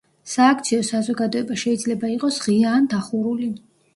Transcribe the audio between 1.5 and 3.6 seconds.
შეიძლება იყოს ღია ან დახურული.